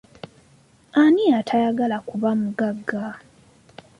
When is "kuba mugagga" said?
2.07-3.01